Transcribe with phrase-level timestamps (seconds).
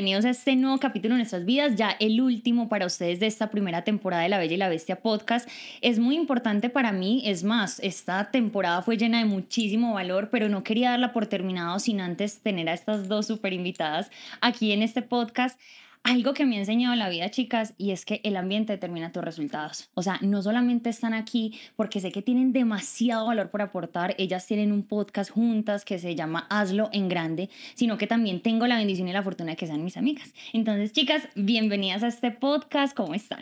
[0.00, 3.50] bienvenidos a este nuevo capítulo de nuestras vidas, ya el último para ustedes de esta
[3.50, 5.46] primera temporada de La Bella y la Bestia podcast.
[5.82, 10.48] Es muy importante para mí, es más, esta temporada fue llena de muchísimo valor, pero
[10.48, 14.80] no quería darla por terminado sin antes tener a estas dos super invitadas aquí en
[14.80, 15.60] este podcast
[16.02, 19.22] algo que me ha enseñado la vida, chicas, y es que el ambiente determina tus
[19.22, 19.90] resultados.
[19.94, 24.46] O sea, no solamente están aquí porque sé que tienen demasiado valor por aportar, ellas
[24.46, 28.76] tienen un podcast juntas que se llama Hazlo en Grande, sino que también tengo la
[28.76, 30.32] bendición y la fortuna de que sean mis amigas.
[30.52, 33.40] Entonces, chicas, bienvenidas a este podcast, ¿cómo están?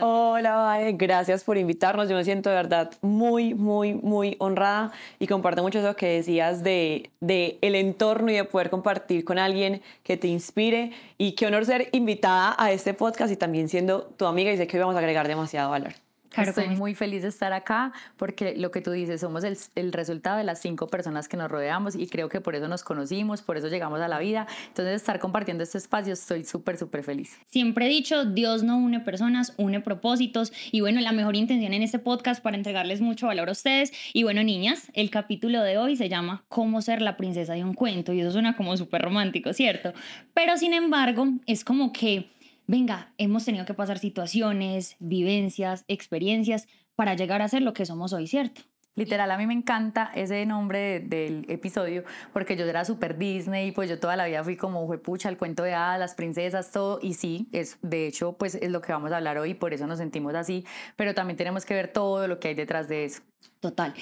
[0.00, 2.08] Hola, gracias por invitarnos.
[2.08, 6.62] Yo me siento de verdad muy, muy, muy honrada y comparto mucho eso que decías
[6.62, 11.46] de, de el entorno y de poder compartir con alguien que te inspire y qué
[11.46, 14.80] honor ser invitada a este podcast y también siendo tu amiga y sé que hoy
[14.80, 15.94] vamos a agregar demasiado valor.
[16.30, 19.92] Claro, Estoy muy feliz de estar acá porque lo que tú dices, somos el, el,
[19.92, 23.42] resultado de las cinco personas que nos rodeamos y creo que por eso nos conocimos,
[23.42, 24.46] por eso llegamos a la vida.
[24.68, 27.36] Entonces, estar compartiendo este espacio, estoy súper, súper feliz.
[27.46, 30.52] Siempre he dicho, Dios no une personas, une propósitos.
[30.70, 33.92] Y bueno, la mejor intención en este podcast para entregarles mucho valor a ustedes.
[34.12, 37.74] Y bueno, niñas, el capítulo de hoy se llama Cómo ser la princesa de un
[37.74, 38.12] cuento.
[38.12, 39.92] Y eso suena como súper romántico, ¿cierto?
[40.32, 42.30] Pero sin embargo, es como que
[42.70, 48.12] venga, hemos tenido que pasar situaciones, vivencias, experiencias para llegar a ser lo que somos
[48.12, 48.62] hoy, ¿cierto?
[48.94, 53.72] Literal, a mí me encanta ese nombre del episodio porque yo era súper Disney y
[53.72, 57.00] pues yo toda la vida fui como pucha, el cuento de hadas, las princesas, todo.
[57.02, 59.74] Y sí, es, de hecho, pues es lo que vamos a hablar hoy y por
[59.74, 60.64] eso nos sentimos así.
[60.94, 63.22] Pero también tenemos que ver todo lo que hay detrás de eso.
[63.58, 63.94] Total.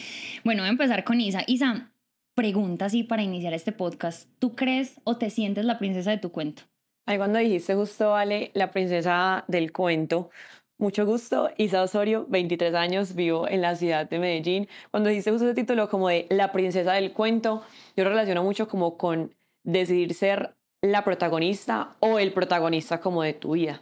[0.45, 1.43] Bueno, voy a empezar con Isa.
[1.47, 1.91] Isa,
[2.35, 4.29] pregunta así para iniciar este podcast.
[4.39, 6.65] ¿Tú crees o te sientes la princesa de tu cuento?
[7.09, 10.29] Ahí cuando dijiste justo, Vale, la princesa del cuento,
[10.77, 14.69] mucho gusto, Isa Osorio, 23 años, vivo en la ciudad de Medellín.
[14.91, 17.63] Cuando dijiste justo ese título como de la princesa del cuento,
[17.97, 23.53] yo relaciono mucho como con decidir ser la protagonista o el protagonista como de tu
[23.53, 23.81] vida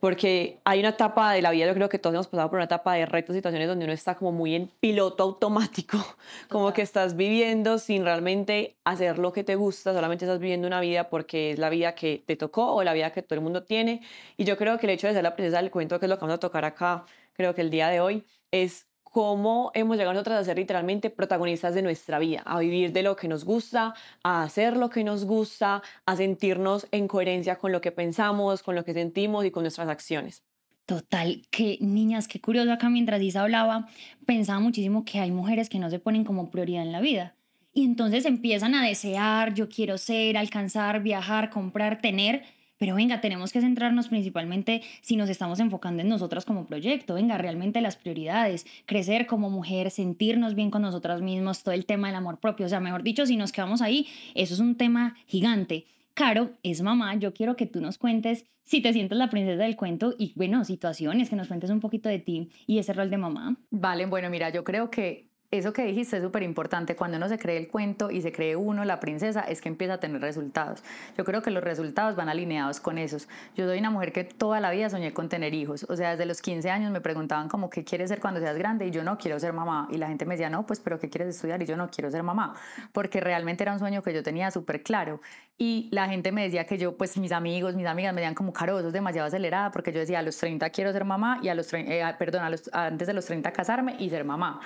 [0.00, 2.64] porque hay una etapa de la vida, yo creo que todos hemos pasado por una
[2.64, 5.98] etapa de retos, situaciones donde uno está como muy en piloto automático,
[6.48, 10.80] como que estás viviendo sin realmente hacer lo que te gusta, solamente estás viviendo una
[10.80, 13.64] vida porque es la vida que te tocó o la vida que todo el mundo
[13.64, 14.02] tiene.
[14.36, 16.16] Y yo creo que el hecho de ser la princesa del cuento, que es lo
[16.16, 20.18] que vamos a tocar acá, creo que el día de hoy, es cómo hemos llegado
[20.18, 24.42] a ser literalmente protagonistas de nuestra vida, a vivir de lo que nos gusta, a
[24.42, 28.84] hacer lo que nos gusta, a sentirnos en coherencia con lo que pensamos, con lo
[28.84, 30.42] que sentimos y con nuestras acciones.
[30.86, 33.88] Total, que niñas, qué curioso acá mientras Isa hablaba,
[34.24, 37.34] pensaba muchísimo que hay mujeres que no se ponen como prioridad en la vida.
[37.74, 42.42] Y entonces empiezan a desear, yo quiero ser, alcanzar, viajar, comprar, tener,
[42.78, 47.36] pero venga, tenemos que centrarnos principalmente si nos estamos enfocando en nosotras como proyecto, venga,
[47.38, 52.16] realmente las prioridades, crecer como mujer, sentirnos bien con nosotras mismos, todo el tema del
[52.16, 55.86] amor propio, o sea, mejor dicho, si nos quedamos ahí, eso es un tema gigante.
[56.14, 59.76] Caro es mamá, yo quiero que tú nos cuentes si te sientes la princesa del
[59.76, 63.16] cuento y bueno, situaciones, que nos cuentes un poquito de ti y ese rol de
[63.16, 63.56] mamá.
[63.70, 66.94] Vale, bueno, mira, yo creo que eso que dijiste es súper importante.
[66.94, 69.94] Cuando uno se cree el cuento y se cree uno la princesa, es que empieza
[69.94, 70.82] a tener resultados.
[71.16, 73.28] Yo creo que los resultados van alineados con esos.
[73.56, 75.86] Yo soy una mujer que toda la vida soñé con tener hijos.
[75.88, 78.88] O sea, desde los 15 años me preguntaban como, ¿qué quieres ser cuando seas grande?
[78.88, 79.88] Y yo no quiero ser mamá.
[79.90, 81.62] Y la gente me decía, no, pues, ¿pero qué quieres estudiar?
[81.62, 82.54] Y yo no quiero ser mamá.
[82.92, 85.22] Porque realmente era un sueño que yo tenía súper claro.
[85.56, 88.52] Y la gente me decía que yo, pues, mis amigos, mis amigas me decían como,
[88.52, 89.70] caro, eso es demasiado acelerada.
[89.70, 92.86] Porque yo decía, a los 30 quiero ser mamá y a los, eh, perdón, a
[92.86, 94.60] antes de los 30 casarme y ser mamá.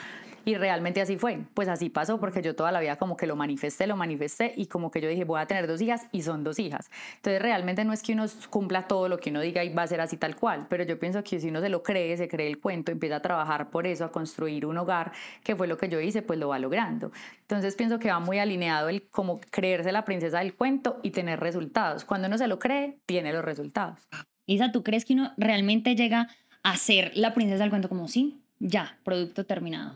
[0.44, 1.38] Y realmente así fue.
[1.54, 4.66] Pues así pasó porque yo toda la vida como que lo manifesté, lo manifesté y
[4.66, 6.90] como que yo dije voy a tener dos hijas y son dos hijas.
[7.16, 9.86] Entonces realmente no es que uno cumpla todo lo que uno diga y va a
[9.86, 12.48] ser así tal cual, pero yo pienso que si uno se lo cree, se cree
[12.48, 15.12] el cuento, empieza a trabajar por eso, a construir un hogar,
[15.44, 17.12] que fue lo que yo hice, pues lo va logrando.
[17.42, 21.38] Entonces pienso que va muy alineado el como creerse la princesa del cuento y tener
[21.38, 22.04] resultados.
[22.04, 24.08] Cuando uno se lo cree, tiene los resultados.
[24.46, 26.28] Isa, ¿tú crees que uno realmente llega
[26.64, 28.40] a ser la princesa del cuento como sí?
[28.58, 29.94] Ya, producto terminado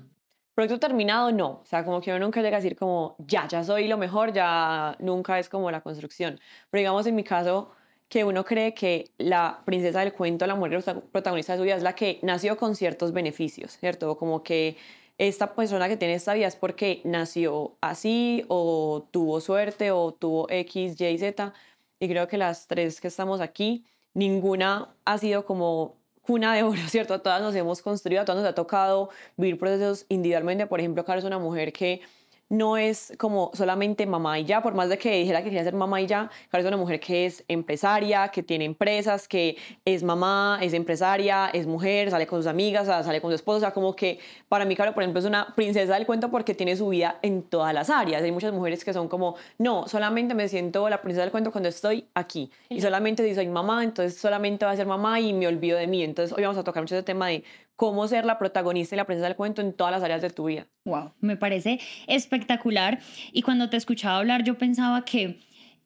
[0.56, 1.60] proyecto terminado, no.
[1.62, 4.32] O sea, como que uno nunca llega a decir como, ya, ya soy lo mejor,
[4.32, 6.40] ya nunca es como la construcción.
[6.70, 7.70] Pero digamos en mi caso,
[8.08, 10.82] que uno cree que la princesa del cuento, la mujer
[11.12, 14.16] protagonista de su vida, es la que nació con ciertos beneficios, ¿cierto?
[14.16, 14.78] Como que
[15.18, 20.48] esta persona que tiene esta vida es porque nació así o tuvo suerte o tuvo
[20.48, 21.52] X, Y, Z.
[22.00, 25.95] Y creo que las tres que estamos aquí, ninguna ha sido como
[26.26, 27.14] cuna de oro, ¿cierto?
[27.14, 30.66] A todas nos hemos construido, a todas nos ha tocado vivir procesos individualmente.
[30.66, 32.00] Por ejemplo, Caro es una mujer que
[32.48, 35.74] no es como solamente mamá y ya, por más de que dijera que quería ser
[35.74, 40.02] mamá y ya, Caro es una mujer que es empresaria, que tiene empresas, que es
[40.02, 43.72] mamá, es empresaria, es mujer, sale con sus amigas, sale con su esposo, o sea,
[43.72, 46.88] como que para mí, Caro, por ejemplo, es una princesa del cuento porque tiene su
[46.88, 48.22] vida en todas las áreas.
[48.22, 51.68] Hay muchas mujeres que son como, no, solamente me siento la princesa del cuento cuando
[51.68, 55.46] estoy aquí, y solamente si soy mamá, entonces solamente voy a ser mamá y me
[55.48, 56.02] olvido de mí.
[56.02, 57.44] Entonces, hoy vamos a tocar mucho ese tema de
[57.76, 60.46] cómo ser la protagonista y la princesa del cuento en todas las áreas de tu
[60.46, 60.66] vida.
[60.84, 62.98] Wow, me parece espectacular.
[63.32, 65.40] Y cuando te escuchaba hablar, yo pensaba que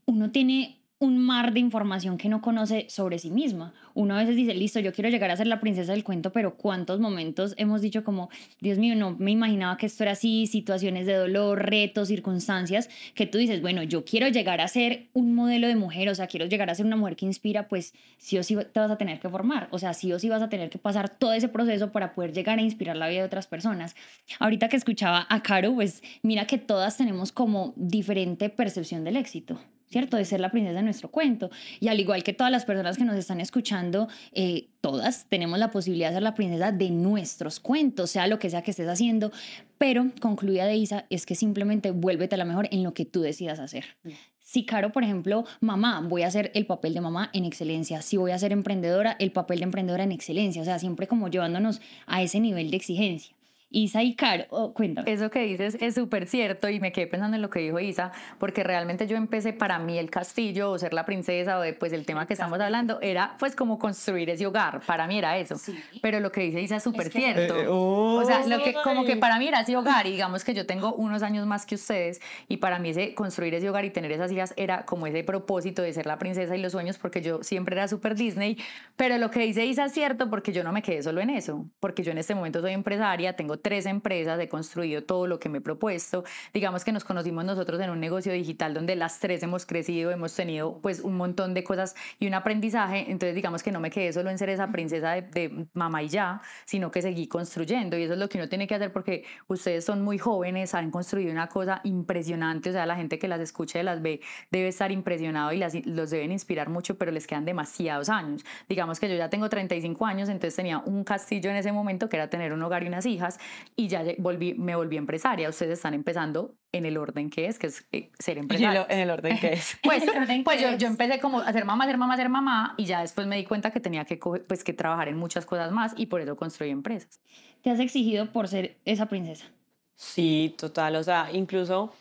[0.07, 3.73] uno tiene un mar de información que no conoce sobre sí misma.
[4.01, 6.55] Uno a veces dice, listo, yo quiero llegar a ser la princesa del cuento, pero
[6.55, 11.05] ¿cuántos momentos hemos dicho como, Dios mío, no me imaginaba que esto era así, situaciones
[11.05, 15.69] de dolor, retos, circunstancias, que tú dices, bueno, yo quiero llegar a ser un modelo
[15.69, 18.43] de mujer, o sea, quiero llegar a ser una mujer que inspira, pues sí o
[18.43, 20.71] sí te vas a tener que formar, o sea, sí o sí vas a tener
[20.71, 23.97] que pasar todo ese proceso para poder llegar a inspirar la vida de otras personas.
[24.39, 29.61] Ahorita que escuchaba a Caro, pues mira que todas tenemos como diferente percepción del éxito.
[29.91, 30.17] ¿Cierto?
[30.17, 31.51] De ser la princesa de nuestro cuento.
[31.81, 35.71] Y al igual que todas las personas que nos están escuchando, eh, todas tenemos la
[35.71, 39.33] posibilidad de ser la princesa de nuestros cuentos, sea lo que sea que estés haciendo.
[39.79, 43.21] Pero, concluida de Isa, es que simplemente vuélvete a la mejor en lo que tú
[43.21, 43.85] decidas hacer.
[44.05, 44.11] Mm.
[44.43, 48.03] Si Caro, por ejemplo, mamá, voy a hacer el papel de mamá en excelencia.
[48.03, 50.61] Si voy a ser emprendedora, el papel de emprendedora en excelencia.
[50.63, 53.37] O sea, siempre como llevándonos a ese nivel de exigencia.
[53.73, 55.11] Isa y Caro, oh, cuéntame.
[55.13, 58.11] Eso que dices es súper cierto y me quedé pensando en lo que dijo Isa,
[58.39, 62.05] porque realmente yo empecé para mí el castillo o ser la princesa o pues el
[62.05, 65.55] tema que estamos hablando era pues como construir ese hogar, para mí era eso.
[66.03, 67.61] Pero lo que dice Isa es súper cierto.
[67.61, 70.53] Eh, o sea, lo que, como que para mí era ese hogar y digamos que
[70.53, 73.91] yo tengo unos años más que ustedes y para mí ese construir ese hogar y
[73.91, 77.23] tener esas hijas era como ese propósito de ser la princesa y los sueños porque
[77.23, 78.59] yo siempre era súper Disney,
[78.97, 81.67] pero lo que dice Isa es cierto porque yo no me quedé solo en eso,
[81.79, 85.49] porque yo en este momento soy empresaria, tengo tres empresas, he construido todo lo que
[85.49, 86.25] me he propuesto.
[86.53, 90.35] Digamos que nos conocimos nosotros en un negocio digital donde las tres hemos crecido, hemos
[90.35, 93.11] tenido pues un montón de cosas y un aprendizaje.
[93.11, 96.41] Entonces digamos que no me quedé solo en ser esa princesa de, mamá y ya,
[96.65, 99.85] sino que seguí construyendo y eso es lo que uno tiene que hacer porque ustedes
[99.85, 103.81] son muy jóvenes, han construido una cosa impresionante, o sea, la gente que las escucha
[103.81, 104.21] y las ve
[104.51, 108.45] debe estar impresionado y las, los deben inspirar mucho, pero les quedan demasiados años.
[108.69, 112.17] Digamos que yo ya tengo 35 años, entonces tenía un castillo en ese momento que
[112.17, 113.39] era tener un hogar y unas hijas
[113.77, 115.49] y ya volví, me volví empresaria.
[115.49, 118.87] Ustedes están empezando en el orden que es, que es eh, ser empresaria.
[118.89, 119.79] En el orden que es.
[119.83, 120.05] pues,
[120.45, 123.27] pues yo, yo, empecé como a ser mamá, ser mamá, ser mamá y ya después
[123.27, 126.21] me di cuenta que tenía que, pues, que trabajar en muchas cosas más y por
[126.21, 127.21] eso construí empresas.
[127.63, 129.47] ¿Te has exigido por ser esa princesa?
[129.95, 130.97] Sí, total.
[130.97, 131.93] O sea, incluso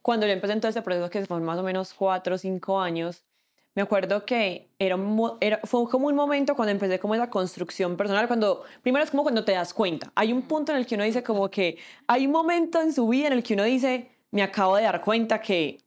[0.00, 2.80] cuando yo empecé en todo este proceso, que fue más o menos cuatro o cinco
[2.80, 3.24] años,
[3.74, 4.96] me acuerdo que era,
[5.40, 9.22] era, fue como un momento cuando empecé como esa construcción personal, cuando, primero es como
[9.22, 12.26] cuando te das cuenta, hay un punto en el que uno dice como que, hay
[12.26, 15.40] un momento en su vida en el que uno dice, me acabo de dar cuenta
[15.40, 15.78] que,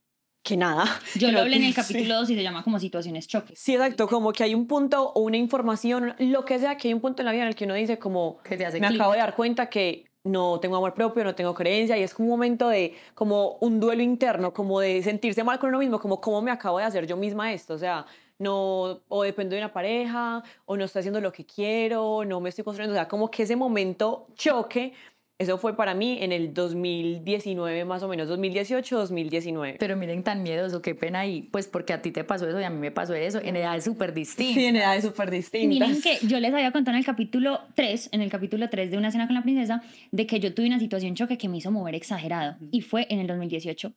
[0.42, 0.86] que nada.
[1.16, 3.60] Yo lo hablé en el capítulo 2 y se llama como situaciones choques.
[3.60, 6.94] Sí, exacto, como que hay un punto o una información, lo que sea, que hay
[6.94, 8.40] un punto en la vida en el que uno dice como,
[8.80, 12.14] me acabo de dar cuenta que no tengo amor propio, no tengo creencia y es
[12.14, 16.00] como un momento de como un duelo interno, como de sentirse mal con uno mismo,
[16.00, 18.06] como cómo me acabo de hacer yo misma esto, o sea,
[18.40, 22.50] no o dependo de una pareja o no estoy haciendo lo que quiero, no me
[22.50, 24.94] estoy construyendo, o sea, como que ese momento choque
[25.38, 29.76] eso fue para mí en el 2019, más o menos, 2018, 2019.
[29.80, 32.64] Pero miren, tan miedoso, qué pena ahí, pues porque a ti te pasó eso y
[32.64, 34.56] a mí me pasó eso, en edades súper distintas.
[34.56, 35.68] Sí, en edades súper distintas.
[35.68, 38.98] Miren que yo les había contado en el capítulo 3, en el capítulo 3 de
[38.98, 41.70] Una cena con la princesa, de que yo tuve una situación choque que me hizo
[41.70, 43.94] mover exagerado, y fue en el 2018.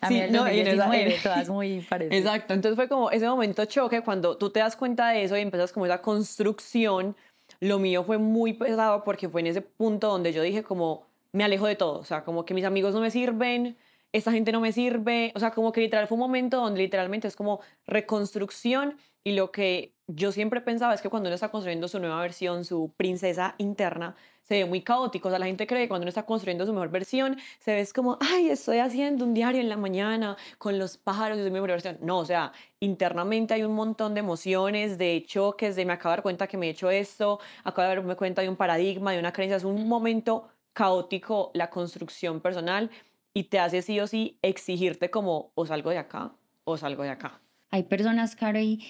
[0.00, 2.18] A mí el 2019, todas muy parecidas.
[2.18, 5.40] Exacto, entonces fue como ese momento choque cuando tú te das cuenta de eso y
[5.40, 7.16] empiezas como esa construcción
[7.60, 11.44] lo mío fue muy pesado porque fue en ese punto donde yo dije como, me
[11.44, 13.76] alejo de todo, o sea, como que mis amigos no me sirven,
[14.12, 17.28] esta gente no me sirve, o sea, como que literal fue un momento donde literalmente
[17.28, 21.86] es como reconstrucción y lo que yo siempre pensaba es que cuando uno está construyendo
[21.86, 25.28] su nueva versión, su princesa interna, se ve muy caótico.
[25.28, 27.86] O sea, la gente cree que cuando uno está construyendo su mejor versión, se ve
[27.94, 31.70] como, ay, estoy haciendo un diario en la mañana con los pájaros y su mejor
[31.70, 31.98] versión.
[32.00, 36.16] No, o sea, internamente hay un montón de emociones, de choques, de me acabo de
[36.16, 39.20] dar cuenta que me he hecho esto, acabo de darme cuenta de un paradigma, de
[39.20, 39.56] una creencia.
[39.56, 42.90] Es un momento caótico la construcción personal
[43.34, 46.32] y te hace sí o sí exigirte como o salgo de acá
[46.64, 47.40] o salgo de acá.
[47.70, 48.84] Hay personas, Caro, y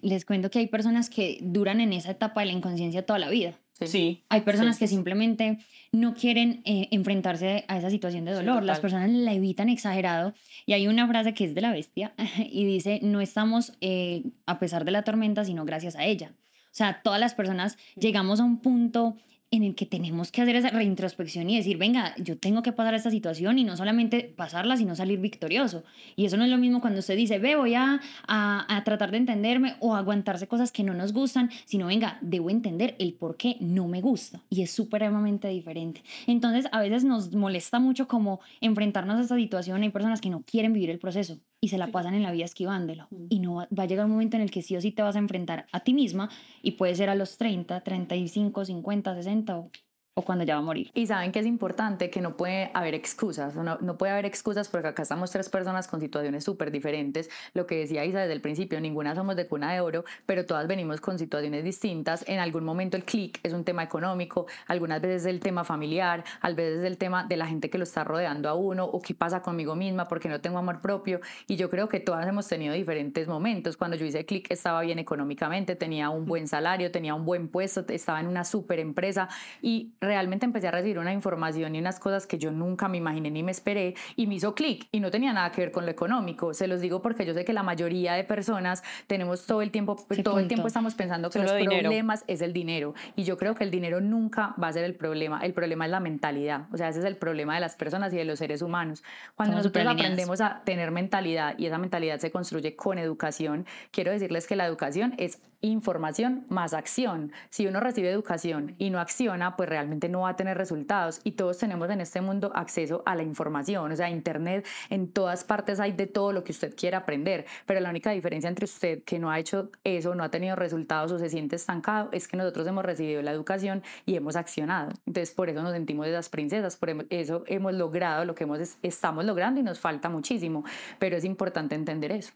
[0.00, 3.28] les cuento que hay personas que duran en esa etapa de la inconsciencia toda la
[3.28, 3.58] vida.
[3.86, 4.22] Sí.
[4.28, 5.58] Hay personas que simplemente
[5.90, 8.62] no quieren eh, enfrentarse a esa situación de dolor.
[8.62, 10.34] Las personas la evitan exagerado.
[10.66, 14.58] Y hay una frase que es de la bestia y dice, no estamos eh, a
[14.58, 16.32] pesar de la tormenta, sino gracias a ella.
[16.66, 19.16] O sea, todas las personas llegamos a un punto
[19.52, 22.94] en el que tenemos que hacer esa reintrospección y decir, venga, yo tengo que pasar
[22.94, 25.84] esta situación y no solamente pasarla, sino salir victorioso.
[26.16, 29.10] Y eso no es lo mismo cuando usted dice, ve, voy a, a, a tratar
[29.10, 33.36] de entenderme o aguantarse cosas que no nos gustan, sino venga, debo entender el por
[33.36, 34.40] qué no me gusta.
[34.48, 36.02] Y es supremamente diferente.
[36.26, 39.82] Entonces, a veces nos molesta mucho como enfrentarnos a esta situación.
[39.82, 42.46] Hay personas que no quieren vivir el proceso y se la pasan en la vida
[42.46, 43.06] esquivándolo.
[43.28, 45.02] Y no va, va a llegar un momento en el que sí o sí te
[45.02, 46.30] vas a enfrentar a ti misma
[46.62, 49.70] y puede ser a los 30, 35, 50, 60 o
[50.14, 50.90] o cuando ya va a morir.
[50.94, 54.68] Y saben que es importante que no puede haber excusas, no, no puede haber excusas
[54.68, 57.30] porque acá estamos tres personas con situaciones súper diferentes.
[57.54, 60.66] Lo que decía Isa desde el principio, ninguna somos de cuna de oro, pero todas
[60.66, 62.24] venimos con situaciones distintas.
[62.28, 66.50] En algún momento el clic es un tema económico, algunas veces el tema familiar, a
[66.50, 69.40] veces el tema de la gente que lo está rodeando a uno o qué pasa
[69.40, 71.20] conmigo misma porque no tengo amor propio.
[71.46, 73.78] Y yo creo que todas hemos tenido diferentes momentos.
[73.78, 77.82] Cuando yo hice clic estaba bien económicamente, tenía un buen salario, tenía un buen puesto,
[77.88, 79.30] estaba en una súper empresa
[79.62, 83.30] y realmente empecé a recibir una información y unas cosas que yo nunca me imaginé
[83.30, 85.92] ni me esperé y me hizo clic y no tenía nada que ver con lo
[85.92, 86.52] económico.
[86.54, 89.96] Se los digo porque yo sé que la mayoría de personas tenemos todo el tiempo,
[90.24, 91.82] todo el tiempo estamos pensando que Solo los dinero.
[91.82, 94.94] problemas es el dinero y yo creo que el dinero nunca va a ser el
[94.94, 95.40] problema.
[95.40, 96.66] El problema es la mentalidad.
[96.72, 99.04] O sea, ese es el problema de las personas y de los seres humanos.
[99.36, 104.46] Cuando nosotros aprendemos a tener mentalidad y esa mentalidad se construye con educación, quiero decirles
[104.46, 107.32] que la educación es información más acción.
[107.50, 111.20] Si uno recibe educación y no acciona, pues realmente no va a tener resultados.
[111.24, 113.90] Y todos tenemos en este mundo acceso a la información.
[113.90, 117.46] O sea, Internet, en todas partes hay de todo lo que usted quiera aprender.
[117.66, 121.12] Pero la única diferencia entre usted que no ha hecho eso, no ha tenido resultados
[121.12, 124.92] o se siente estancado, es que nosotros hemos recibido la educación y hemos accionado.
[125.06, 129.24] Entonces, por eso nos sentimos esas princesas, por eso hemos logrado lo que hemos, estamos
[129.24, 130.64] logrando y nos falta muchísimo.
[130.98, 132.32] Pero es importante entender eso.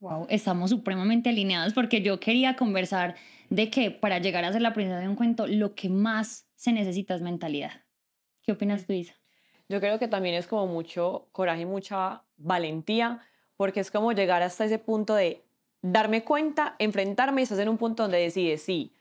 [0.00, 3.16] Wow, estamos supremamente alineados porque yo quería conversar
[3.50, 6.72] de que para llegar a ser la princesa de un cuento, lo que más se
[6.72, 7.72] necesita es mentalidad.
[8.42, 9.14] ¿Qué opinas tú, Isa?
[9.68, 13.20] Yo creo que también es como mucho coraje y mucha valentía,
[13.58, 15.44] porque es como llegar hasta ese punto de
[15.82, 18.94] darme cuenta, enfrentarme y estás en un punto donde decides, sí,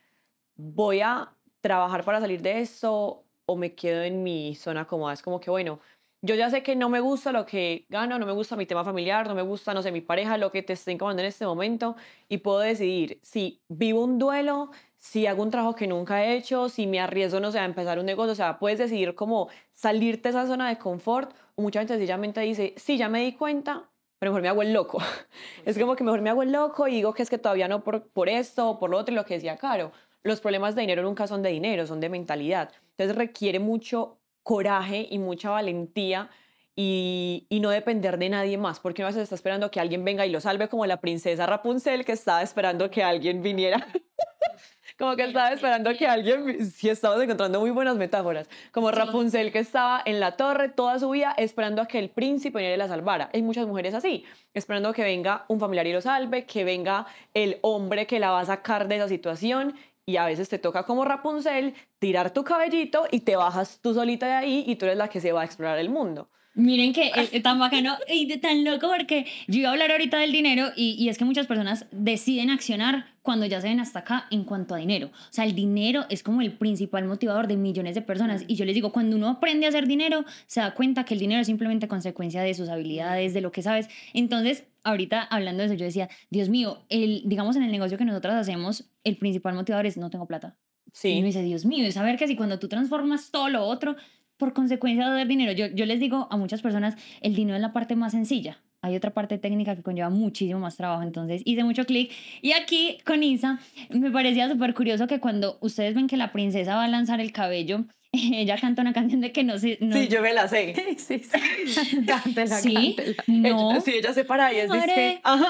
[0.55, 5.13] voy a trabajar para salir de esto o me quedo en mi zona cómoda.
[5.13, 5.79] Es como que, bueno,
[6.21, 8.83] yo ya sé que no me gusta lo que gano, no me gusta mi tema
[8.83, 11.45] familiar, no me gusta, no sé, mi pareja, lo que te esté incomodando en este
[11.45, 11.95] momento
[12.27, 16.67] y puedo decidir si vivo un duelo, si hago un trabajo que nunca he hecho,
[16.67, 20.23] si me arriesgo, no sé, a empezar un negocio, o sea, puedes decidir cómo salirte
[20.23, 23.89] de esa zona de confort o mucha gente sencillamente dice, sí, ya me di cuenta,
[24.19, 25.01] pero mejor me hago el loco.
[25.65, 27.83] Es como que mejor me hago el loco y digo que es que todavía no
[27.83, 29.93] por, por esto o por lo otro y lo que decía Caro.
[30.21, 32.73] Los problemas de dinero nunca son de dinero, son de mentalidad.
[32.97, 34.18] Entonces requiere mucho
[34.49, 36.27] coraje y mucha valentía
[36.75, 40.03] y, y no depender de nadie más, porque uno a veces está esperando que alguien
[40.03, 43.85] venga y lo salve como la princesa Rapunzel que estaba esperando que alguien viniera.
[44.97, 49.59] como que estaba esperando que alguien, sí estamos encontrando muy buenas metáforas, como Rapunzel que
[49.59, 52.87] estaba en la torre toda su vida esperando a que el príncipe viniera y la
[52.87, 53.29] salvara.
[53.31, 54.25] Hay muchas mujeres así,
[54.55, 58.39] esperando que venga un familiar y lo salve, que venga el hombre que la va
[58.39, 59.75] a sacar de esa situación
[60.09, 64.25] y a veces te toca como Rapunzel tirar tu cabellito y te bajas tú solita
[64.25, 66.29] de ahí y tú eres la que se va a explorar el mundo.
[66.59, 70.31] Miren que es tan bacano y tan loco porque yo iba a hablar ahorita del
[70.31, 74.25] dinero y, y es que muchas personas deciden accionar cuando ya se ven hasta acá
[74.29, 75.07] en cuanto a dinero.
[75.07, 78.43] O sea, el dinero es como el principal motivador de millones de personas.
[78.47, 81.19] Y yo les digo, cuando uno aprende a hacer dinero, se da cuenta que el
[81.19, 83.87] dinero es simplemente consecuencia de sus habilidades, de lo que sabes.
[84.13, 88.05] Entonces, ahorita hablando de eso, yo decía, Dios mío, el, digamos en el negocio que
[88.05, 90.57] nosotras hacemos, el principal motivador es no tengo plata.
[90.87, 91.13] Y Sí.
[91.17, 93.95] uno dice, Dios mío, y saber que si cuando tú transformas todo lo otro,
[94.39, 97.61] por consecuencia de dar dinero, yo, yo les digo a muchas personas, el dinero es
[97.61, 98.57] la parte más sencilla.
[98.81, 102.11] Hay otra parte técnica que conlleva muchísimo más trabajo, entonces hice mucho clic.
[102.41, 106.75] Y aquí con Isa, me parecía súper curioso que cuando ustedes ven que la princesa
[106.75, 109.77] va a lanzar el cabello, ella canta una canción de que no se...
[109.81, 110.73] No, Sí, yo me la sé.
[110.97, 112.05] Sí, sí.
[112.07, 112.73] Cántela, ¿Sí?
[112.97, 113.23] cántela.
[113.27, 113.71] no.
[113.71, 115.49] Ella- sí, ella se para y es que, ajá.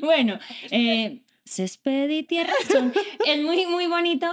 [0.00, 0.38] Bueno,
[0.70, 2.92] eh, césped y tierra son-
[3.26, 4.26] es muy, muy bonito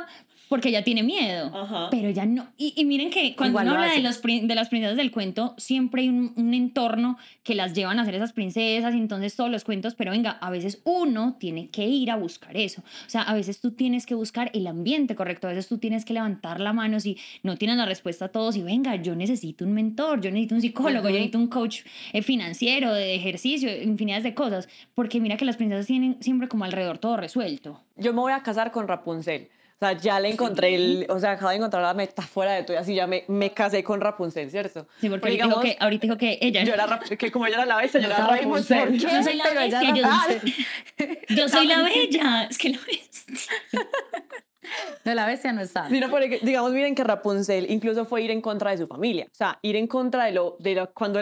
[0.49, 1.51] porque ella tiene miedo.
[1.55, 1.87] Ajá.
[1.91, 2.47] Pero ya no.
[2.57, 4.19] Y, y miren que cuando Igual uno habla de, los,
[4.55, 8.33] las princesas del cuento, siempre hay un, un entorno que las llevan a ser esas
[8.33, 12.15] princesas y entonces todos los cuentos, pero venga, a veces uno tiene que ir a
[12.15, 12.81] buscar eso.
[12.81, 16.03] O sea, a veces tú tienes que buscar el ambiente correcto, a veces tú tienes
[16.03, 19.65] que levantar la mano si no tienes la respuesta a todos y venga, yo necesito
[19.65, 24.23] un mentor, yo necesito un psicólogo, yo necesito un coach eh, financiero, de ejercicio, infinidad
[24.23, 27.81] de cosas, porque mira que las princesas tienen siempre como alrededor todo resuelto.
[27.97, 29.49] Yo me voy a casar con Rapunzel.
[29.81, 32.77] O sea, ya le encontré, el, o sea, acabo de encontrar la metáfora de todo
[32.77, 34.87] así ya me, me casé con Rapunzel, ¿cierto?
[34.99, 36.63] Sí, porque Porque ahorita, dijo que, ahorita dijo que ella...
[36.65, 38.97] yo era que como ella era la bestia, yo No era Rapunzel.
[38.97, 41.05] Yo soy la bestia, yo,
[41.35, 42.47] yo soy la bella.
[42.49, 43.49] Es que la bestia.
[45.05, 45.87] No, la bestia no está.
[45.87, 49.27] Sino porque, digamos, miren que Rapunzel incluso fue ir en contra de su familia.
[49.31, 51.21] O sea, ir en contra de lo, de lo cuando,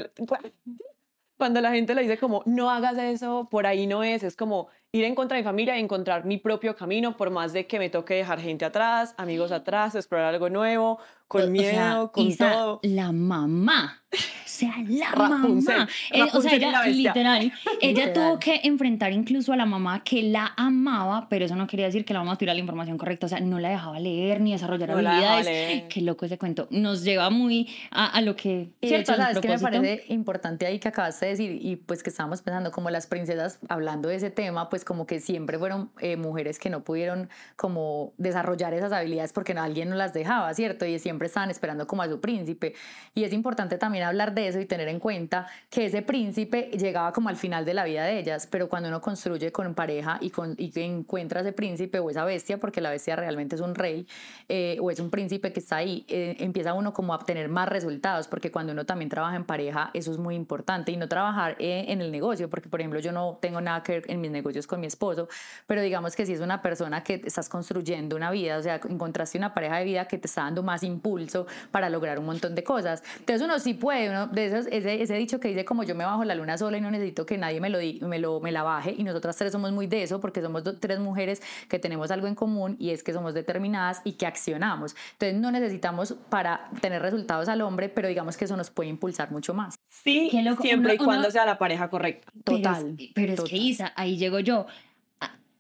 [1.38, 4.68] cuando la gente le dice como, no hagas eso, por ahí no es, es como
[4.92, 7.80] ir en contra de mi familia y encontrar mi propio camino, por más de que
[7.80, 12.80] me toque dejar gente atrás, amigos atrás, explorar algo nuevo, con miedo, con todo.
[12.84, 14.04] La mamá
[14.58, 15.88] sea, la mamá.
[16.12, 17.52] Eh, o sea, ella, literal,
[17.82, 21.86] ella tuvo que enfrentar incluso a la mamá que la amaba, pero eso no quería
[21.86, 23.28] decir que la mamá tuviera la información correcta.
[23.28, 25.84] O sea, no la dejaba leer ni desarrollar habilidades.
[25.90, 26.68] Qué loco ese cuento.
[26.72, 28.70] Nos lleva muy a, lo que.
[28.82, 32.42] Cierto, es que me parece importante ahí que acabaste de decir, y pues que estábamos
[32.42, 36.60] pensando, como las princesas, hablando de ese tema, pues como que siempre fueron eh, mujeres
[36.60, 40.86] que no pudieron como desarrollar esas habilidades porque alguien no las dejaba, ¿cierto?
[40.86, 42.74] Y siempre estaban esperando como a su príncipe.
[43.14, 47.12] Y es importante también hablar de eso y tener en cuenta que ese príncipe llegaba
[47.14, 50.30] como al final de la vida de ellas, pero cuando uno construye con pareja y,
[50.30, 54.08] con, y encuentra ese príncipe o esa bestia, porque la bestia realmente es un rey
[54.50, 57.70] eh, o es un príncipe que está ahí, eh, empieza uno como a obtener más
[57.70, 61.56] resultados, porque cuando uno también trabaja en pareja, eso es muy importante y no trabajar
[61.60, 64.32] eh, en el negocio, porque por ejemplo yo no tengo nada que ver en mis
[64.32, 65.28] negocios con mi esposo,
[65.66, 69.38] pero digamos que si es una persona que estás construyendo una vida, o sea, encontraste
[69.38, 72.64] una pareja de vida que te está dando más impulso para lograr un montón de
[72.64, 73.04] cosas.
[73.20, 76.06] Entonces uno sí puede, uno de esos ese, ese, dicho que dice como yo me
[76.06, 78.64] bajo la luna sola y no necesito que nadie me lo, me lo me la
[78.64, 82.28] baje y nosotras tres somos muy de eso porque somos tres mujeres que tenemos algo
[82.28, 84.96] en común y es que somos determinadas y que accionamos.
[85.14, 89.32] Entonces no necesitamos para tener resultados al hombre, pero digamos que eso nos puede impulsar
[89.32, 89.80] mucho más.
[89.90, 90.30] Sí,
[90.62, 92.32] siempre y cuando sea la pareja correcta.
[92.44, 92.96] Total.
[93.14, 94.57] Pero es, que Isa, ahí llego yo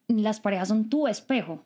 [0.07, 1.63] las parejas son tu espejo.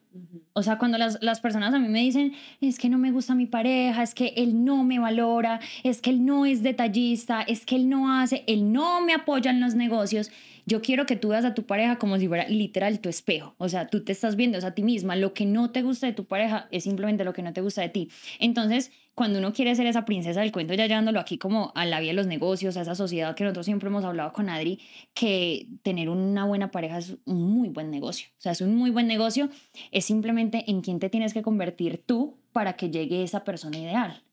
[0.53, 3.35] O sea, cuando las, las, personas a mí me dicen, es que no me gusta
[3.35, 7.65] mi pareja, es que él no me valora, es que él no es detallista, es
[7.65, 10.31] que él no hace, él no me apoya en los negocios,
[10.71, 13.55] yo quiero que tú veas a tu pareja como si fuera literal tu espejo.
[13.57, 15.17] O sea, tú te estás viendo a ti misma.
[15.17, 17.81] Lo que no te gusta de tu pareja es simplemente lo que no te gusta
[17.81, 18.09] de ti.
[18.39, 21.99] Entonces, cuando uno quiere ser esa princesa del cuento, ya llevándolo aquí como a la
[21.99, 24.79] vía de los negocios, a esa sociedad que nosotros siempre hemos hablado con Adri,
[25.13, 28.29] que tener una buena pareja es un muy buen negocio.
[28.37, 29.49] O sea, es un muy buen negocio.
[29.91, 34.23] Es simplemente en quién te tienes que convertir tú para que llegue esa persona ideal.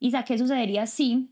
[0.00, 1.30] Isa, ¿qué sucedería si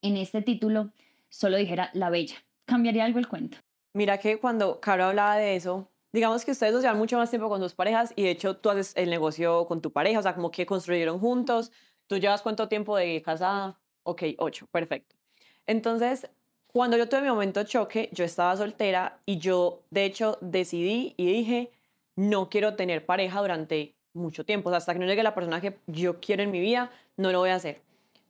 [0.00, 0.92] en este título
[1.28, 2.36] solo dijera la bella?
[2.64, 3.58] ¿Cambiaría algo el cuento?
[3.94, 7.48] Mira que cuando Caro hablaba de eso, digamos que ustedes dos llevan mucho más tiempo
[7.48, 10.34] con sus parejas y de hecho tú haces el negocio con tu pareja, o sea,
[10.34, 11.72] como que construyeron juntos.
[12.06, 13.78] ¿Tú llevas cuánto tiempo de casada?
[14.02, 15.16] Ok, ocho, perfecto.
[15.66, 16.28] Entonces,
[16.66, 21.26] cuando yo tuve mi momento choque, yo estaba soltera y yo, de hecho, decidí y
[21.26, 21.70] dije,
[22.16, 24.70] no quiero tener pareja durante mucho tiempo.
[24.70, 27.30] O sea, hasta que no llegue la persona que yo quiero en mi vida, no
[27.30, 27.82] lo voy a hacer.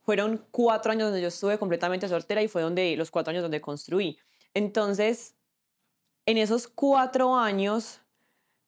[0.02, 3.60] Fueron cuatro años donde yo estuve completamente soltera y fue donde los cuatro años donde
[3.60, 4.18] construí.
[4.54, 5.36] Entonces,
[6.26, 8.00] en esos cuatro años,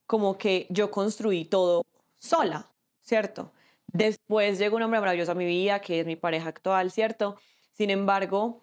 [0.07, 1.85] como que yo construí todo
[2.19, 3.53] sola, ¿cierto?
[3.87, 7.37] Después llegó un hombre maravilloso a mi vida, que es mi pareja actual, ¿cierto?
[7.73, 8.61] Sin embargo,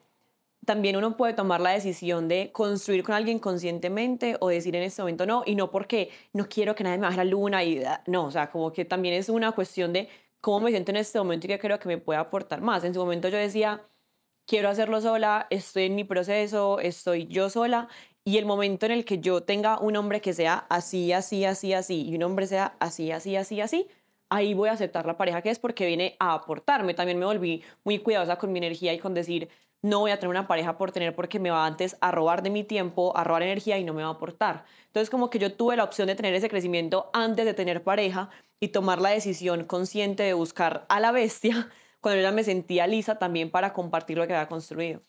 [0.66, 5.02] también uno puede tomar la decisión de construir con alguien conscientemente o decir en este
[5.02, 8.26] momento no, y no porque no quiero que nadie me baje la luna, y no,
[8.26, 10.10] o sea, como que también es una cuestión de
[10.42, 12.84] cómo me siento en este momento y qué creo que me puede aportar más.
[12.84, 13.82] En su momento yo decía,
[14.46, 17.90] quiero hacerlo sola, estoy en mi proceso, estoy yo sola
[18.24, 21.74] y el momento en el que yo tenga un hombre que sea así, así, así,
[21.74, 23.88] así, y un hombre sea así, así, así, así,
[24.30, 26.94] ahí voy a aceptar la pareja que es porque viene a aportarme.
[26.94, 29.50] También me volví muy cuidadosa con mi energía y con decir,
[29.82, 32.50] no voy a tener una pareja por tener porque me va antes a robar de
[32.50, 34.66] mi tiempo, a robar energía y no me va a aportar.
[34.88, 38.30] Entonces como que yo tuve la opción de tener ese crecimiento antes de tener pareja
[38.60, 41.70] y tomar la decisión consciente de buscar a la bestia
[42.02, 45.02] cuando yo ya me sentía lisa también para compartir lo que había construido.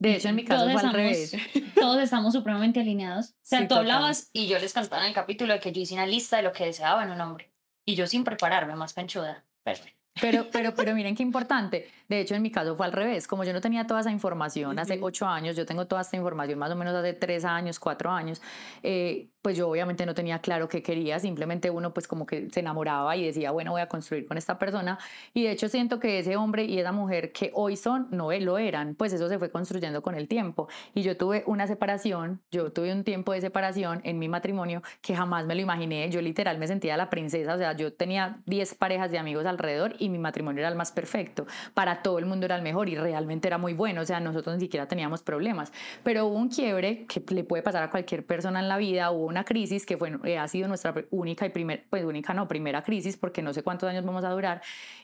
[0.00, 1.36] De hecho, en mi caso todos fue al revés.
[1.74, 3.30] Todos estamos supremamente alineados.
[3.30, 5.94] O sea, tú hablabas y yo les cantaba en el capítulo de que yo hice
[5.94, 7.52] una lista de lo que deseaba en un hombre.
[7.84, 9.44] Y yo sin prepararme, más penchuda.
[9.62, 9.99] Perfecto.
[10.20, 11.88] Pero, pero, pero miren qué importante.
[12.10, 13.28] De hecho, en mi caso fue al revés.
[13.28, 16.58] Como yo no tenía toda esa información hace ocho años, yo tengo toda esta información
[16.58, 18.42] más o menos hace tres años, cuatro años,
[18.82, 21.20] eh, pues yo obviamente no tenía claro qué quería.
[21.20, 24.58] Simplemente uno pues como que se enamoraba y decía, bueno, voy a construir con esta
[24.58, 24.98] persona.
[25.34, 28.58] Y de hecho siento que ese hombre y esa mujer que hoy son, no lo
[28.58, 28.96] eran.
[28.96, 30.68] Pues eso se fue construyendo con el tiempo.
[30.94, 35.14] Y yo tuve una separación, yo tuve un tiempo de separación en mi matrimonio que
[35.14, 36.10] jamás me lo imaginé.
[36.10, 37.54] Yo literal me sentía la princesa.
[37.54, 40.90] O sea, yo tenía diez parejas de amigos alrededor y mi matrimonio era el más
[40.92, 41.46] perfecto.
[41.74, 44.00] Para todo el mundo era el mejor y realmente era muy bueno.
[44.00, 45.72] O sea, nosotros ni siquiera teníamos problemas.
[46.02, 49.10] Pero hubo un quiebre que le puede pasar a cualquier persona en la vida.
[49.10, 52.48] Hubo una crisis que fue, eh, ha sido nuestra única y primer, pues única no,
[52.48, 54.62] primera crisis porque no sé cuántos años vamos a durar.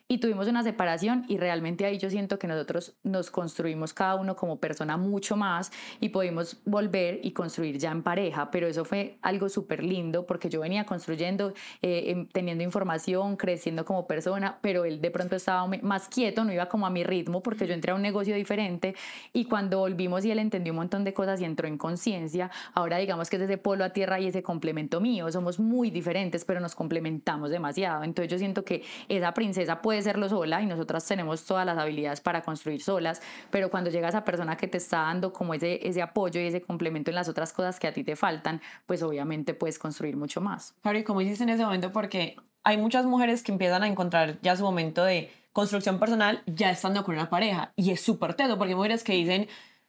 [0.09, 4.37] Y tuvimos una separación y realmente ahí yo siento que nosotros nos construimos cada uno
[4.37, 8.51] como persona mucho más y pudimos volver y construir ya en pareja.
[8.51, 13.85] Pero eso fue algo súper lindo porque yo venía construyendo, eh, em, teniendo información, creciendo
[13.85, 17.43] como persona, pero él de pronto estaba más quieto, no iba como a mi ritmo
[17.43, 18.95] porque yo entré a un negocio diferente
[19.33, 22.99] y cuando volvimos y él entendió un montón de cosas y entró en conciencia, ahora
[22.99, 26.61] digamos que es ese polo a tierra y ese complemento mío, somos muy diferentes pero
[26.61, 31.45] nos complementamos demasiado, entonces yo siento que esa princesa puede serlo sola y nosotras tenemos
[31.45, 33.21] todas las habilidades para construir solas,
[33.51, 36.63] pero cuando llega esa persona que te está dando como ese, ese apoyo y ese
[36.63, 40.41] complemento en las otras cosas que a ti te faltan, pues obviamente puedes construir mucho
[40.41, 40.75] más.
[40.83, 44.57] Cari, como dices en ese momento, porque hay muchas mujeres que empiezan a encontrar ya
[44.57, 47.73] su momento de construcción personal ya estando con una pareja.
[47.77, 49.47] Y es súper tedo porque hay mujeres que dicen,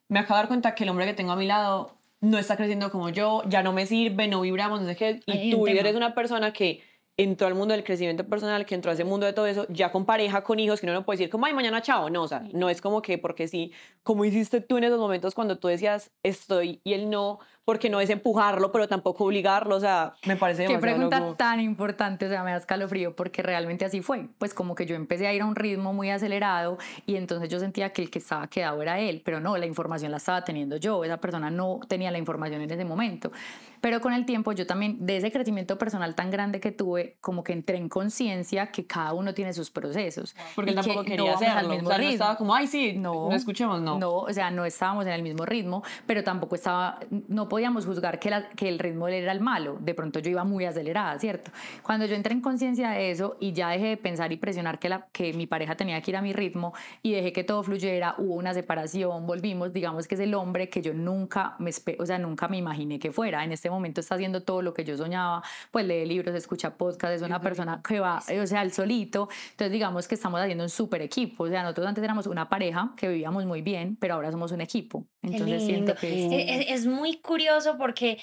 [0.10, 2.56] me acabo de dar cuenta que el hombre que tengo a mi lado no está
[2.56, 5.96] creciendo como yo, ya no me sirve, no vibramos, no sé qué, y tú eres
[5.96, 6.84] una persona que
[7.18, 9.92] entró al mundo del crecimiento personal, que entró a ese mundo de todo eso, ya
[9.92, 12.28] con pareja, con hijos, que uno no puede decir como, ay, mañana chao, no, o
[12.28, 13.72] sea, no es como que, porque sí,
[14.04, 18.00] como hiciste tú en esos momentos cuando tú decías estoy y él no, porque no
[18.00, 22.42] es empujarlo, pero tampoco obligarlo, o sea, me parece Qué pregunta tan importante, o sea,
[22.42, 25.46] me da escalofrío porque realmente así fue, pues como que yo empecé a ir a
[25.46, 29.22] un ritmo muy acelerado y entonces yo sentía que el que estaba quedado era él,
[29.26, 32.72] pero no, la información la estaba teniendo yo, esa persona no tenía la información en
[32.72, 33.34] ese momento.
[33.82, 37.44] Pero con el tiempo yo también, de ese crecimiento personal tan grande que tuve, como
[37.44, 40.36] que entré en conciencia que cada uno tiene sus procesos.
[40.56, 43.30] Porque él tampoco quería hacerlo, al mismo o sea, no estaba como, ay, sí, no,
[43.30, 44.00] no escuchemos, no.
[44.00, 48.20] No, o sea, no estábamos en el mismo ritmo, pero tampoco estaba, no podíamos juzgar
[48.20, 49.78] que, que el ritmo era el malo.
[49.80, 51.50] De pronto yo iba muy acelerada, ¿cierto?
[51.82, 54.90] Cuando yo entré en conciencia de eso y ya dejé de pensar y presionar que,
[54.90, 58.14] la, que mi pareja tenía que ir a mi ritmo y dejé que todo fluyera,
[58.20, 62.20] hubo una separación, volvimos, digamos que es el hombre que yo nunca me, o sea,
[62.20, 63.44] nunca me imaginé que fuera.
[63.44, 65.42] En este momento está haciendo todo lo que yo soñaba,
[65.72, 69.30] pues lee libros, escucha podcasts, es una persona que va, o sea, al solito.
[69.50, 71.46] Entonces digamos que estamos haciendo un súper equipo.
[71.46, 74.62] O sea, nosotros antes éramos una pareja que vivíamos muy bien, pero ahora somos un
[74.62, 75.08] equipo.
[75.24, 76.68] Entonces siento que...
[76.70, 77.47] Es, es muy curioso
[77.78, 78.20] porque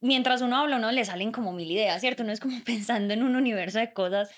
[0.00, 2.22] mientras uno habla, uno le salen como mil ideas, ¿cierto?
[2.22, 4.30] Uno es como pensando en un universo de cosas.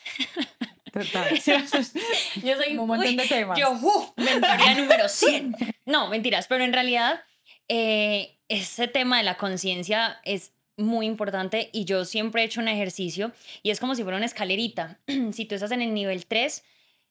[0.93, 1.35] Total.
[2.43, 3.59] yo soy un montón de temas.
[3.59, 5.57] Yo, uh, mentoría número 100.
[5.87, 7.23] No, mentiras, pero en realidad
[7.69, 12.69] eh, ese tema de la conciencia es muy importante y yo siempre he hecho un
[12.69, 13.33] ejercicio
[13.63, 14.99] y es como si fuera una escalerita.
[15.33, 16.65] si tú estás en el nivel 3,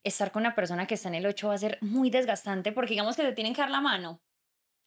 [0.04, 2.92] estar con una persona que está en el 8 va a ser muy desgastante porque
[2.92, 4.22] digamos que te tienen que dar la mano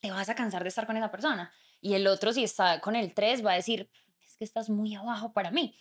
[0.02, 1.52] te vas a cansar de estar con esa persona.
[1.82, 3.90] Y el otro, si está con el 3, va a decir,
[4.24, 5.74] es que estás muy abajo para mí.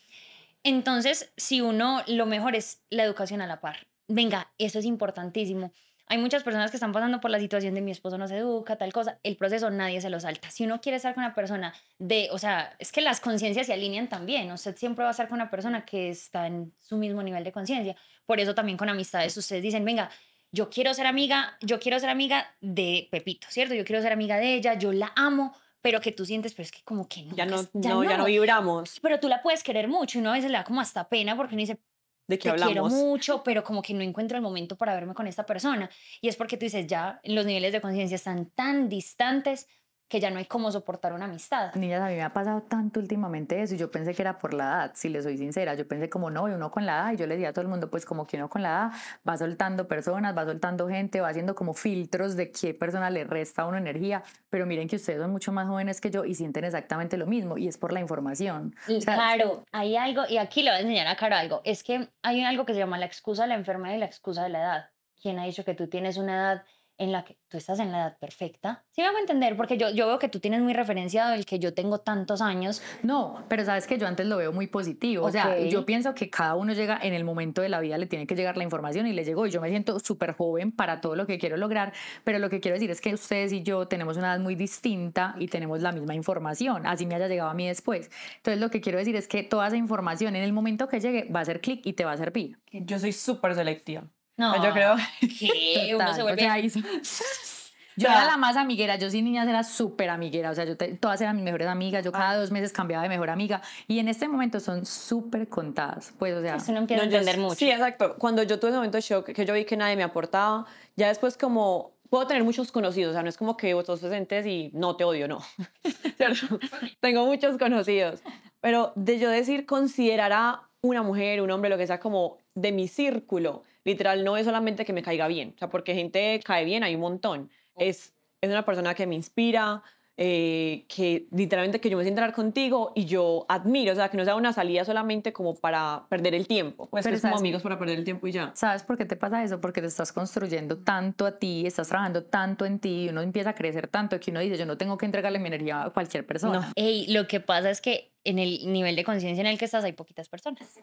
[0.63, 3.87] Entonces, si uno, lo mejor es la educación a la par.
[4.07, 5.71] Venga, eso es importantísimo.
[6.07, 8.75] Hay muchas personas que están pasando por la situación de mi esposo no se educa,
[8.75, 9.19] tal cosa.
[9.23, 10.51] El proceso nadie se lo salta.
[10.51, 13.73] Si uno quiere estar con una persona de, o sea, es que las conciencias se
[13.73, 14.51] alinean también.
[14.51, 17.53] Usted siempre va a estar con una persona que está en su mismo nivel de
[17.53, 17.95] conciencia.
[18.25, 20.09] Por eso también con amistades ustedes dicen, venga,
[20.51, 23.73] yo quiero ser amiga, yo quiero ser amiga de Pepito, ¿cierto?
[23.73, 26.71] Yo quiero ser amiga de ella, yo la amo, pero que tú sientes, pero es
[26.71, 27.35] que como que no.
[27.35, 28.99] Ya no, ya no, ya no vibramos.
[29.01, 31.35] Pero tú la puedes querer mucho y uno a veces le da como hasta pena
[31.35, 31.79] porque uno dice,
[32.27, 35.27] ¿De qué te quiero mucho, pero como que no encuentro el momento para verme con
[35.27, 35.89] esta persona.
[36.21, 39.67] Y es porque tú dices, ya los niveles de conciencia están tan distantes
[40.11, 41.73] que ya no hay cómo soportar una amistad.
[41.73, 44.53] Niñas, a mí me ha pasado tanto últimamente eso y yo pensé que era por
[44.53, 47.13] la edad, si le soy sincera, yo pensé como no, y uno con la edad,
[47.13, 48.91] y yo le decía a todo el mundo, pues como que uno con la edad
[49.25, 53.61] va soltando personas, va soltando gente, va haciendo como filtros de qué persona le resta
[53.61, 56.65] a uno energía, pero miren que ustedes son mucho más jóvenes que yo y sienten
[56.65, 58.75] exactamente lo mismo y es por la información.
[59.05, 62.43] claro, hay algo, y aquí le voy a enseñar a Caro algo, es que hay
[62.43, 64.89] algo que se llama la excusa de la enfermedad y la excusa de la edad.
[65.21, 66.63] ¿Quién ha dicho que tú tienes una edad
[67.01, 68.85] en la que tú estás en la edad perfecta.
[68.91, 71.57] Sí me hago entender, porque yo, yo veo que tú tienes muy referenciado el que
[71.57, 72.81] yo tengo tantos años.
[73.01, 75.25] No, pero sabes que yo antes lo veo muy positivo.
[75.25, 78.05] O sea, yo pienso que cada uno llega en el momento de la vida, le
[78.05, 79.47] tiene que llegar la información y le llegó.
[79.47, 81.91] Y yo me siento súper joven para todo lo que quiero lograr,
[82.23, 85.33] pero lo que quiero decir es que ustedes y yo tenemos una edad muy distinta
[85.39, 88.11] y tenemos la misma información, así me haya llegado a mí después.
[88.37, 91.27] Entonces lo que quiero decir es que toda esa información en el momento que llegue
[91.31, 92.59] va a hacer clic y te va a servir.
[92.71, 94.03] Yo soy súper selectiva.
[94.41, 96.41] No, yo creo que uno se vuelve...
[97.95, 101.21] yo era la más amiguera, yo sin niñas era súper amiguera, o sea, yo todas
[101.21, 102.37] eran mis mejores amigas, yo cada ah.
[102.37, 106.41] dos meses cambiaba de mejor amiga y en este momento son súper contadas, pues, o
[106.41, 106.55] sea...
[106.55, 107.55] Eso no empieza a entender mucho.
[107.55, 108.15] Sí, exacto.
[108.17, 111.09] Cuando yo tuve ese momento de shock, que yo vi que nadie me aportaba, ya
[111.09, 114.47] después como puedo tener muchos conocidos, o sea, no es como que vos sos presentes
[114.47, 115.39] y no te odio, no.
[116.99, 118.21] Tengo muchos conocidos,
[118.59, 122.87] pero de yo decir considerará una mujer, un hombre, lo que sea, como de mi
[122.87, 126.83] círculo, literal no es solamente que me caiga bien, o sea, porque gente cae bien,
[126.83, 127.49] hay un montón.
[127.75, 129.83] Es, es una persona que me inspira,
[130.23, 134.17] eh, que literalmente que yo me sienta hablar contigo y yo admiro, o sea, que
[134.17, 137.39] no sea una salida solamente como para perder el tiempo, pues Pero que ¿sabes?
[137.39, 138.51] amigos para perder el tiempo y ya.
[138.53, 139.59] ¿Sabes por qué te pasa eso?
[139.59, 143.51] Porque te estás construyendo tanto a ti, estás trabajando tanto en ti y uno empieza
[143.51, 146.25] a crecer tanto que uno dice, yo no tengo que entregarle mi energía a cualquier
[146.25, 146.71] persona.
[146.75, 149.83] Ey, lo que pasa es que en el nivel de conciencia en el que estás
[149.85, 150.79] hay poquitas personas.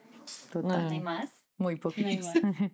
[0.51, 0.85] Total.
[0.85, 1.31] No hay más.
[1.59, 2.35] Muy No hay más.